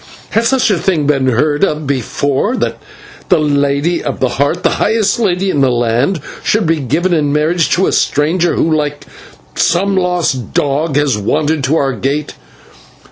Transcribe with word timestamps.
Has 0.31 0.47
such 0.47 0.71
a 0.71 0.79
thing 0.79 1.05
been 1.05 1.27
heard 1.27 1.63
of 1.63 1.85
before, 1.85 2.55
that 2.57 2.79
the 3.29 3.37
Lady 3.37 4.03
of 4.03 4.19
the 4.19 4.29
Heart, 4.29 4.63
the 4.63 4.77
highest 4.81 5.19
lady 5.19 5.51
in 5.51 5.61
the 5.61 5.69
land, 5.69 6.19
should 6.43 6.65
be 6.65 6.79
given 6.79 7.13
in 7.13 7.31
marriage 7.31 7.69
to 7.75 7.85
a 7.85 7.91
stranger 7.91 8.55
who, 8.55 8.75
like 8.75 9.05
some 9.53 9.95
lost 9.95 10.55
dog, 10.55 10.95
has 10.95 11.19
wandered 11.19 11.63
to 11.65 11.75
our 11.77 11.93
gate?" 11.93 12.33